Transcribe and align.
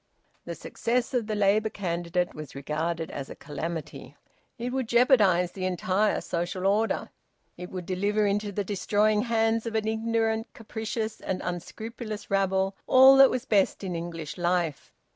The 0.45 0.55
success 0.55 1.13
of 1.13 1.27
the 1.27 1.35
Labour 1.35 1.69
candidate 1.69 2.33
was 2.33 2.55
regarded 2.55 3.11
as 3.11 3.29
a 3.29 3.35
calamity. 3.35 4.15
It 4.57 4.73
would 4.73 4.87
jeopardise 4.87 5.51
the 5.51 5.65
entire 5.67 6.21
social 6.21 6.65
order. 6.65 7.11
It 7.55 7.69
would 7.69 7.85
deliver 7.85 8.25
into 8.25 8.51
the 8.51 8.63
destroying 8.63 9.21
hands 9.21 9.67
of 9.67 9.75
an 9.75 9.87
ignorant, 9.87 10.47
capricious, 10.55 11.19
and 11.21 11.39
unscrupulous 11.43 12.31
rabble 12.31 12.75
all 12.87 13.15
that 13.17 13.29
was 13.29 13.45
best 13.45 13.83
in 13.83 13.95
English 13.95 14.39
life. 14.39 14.91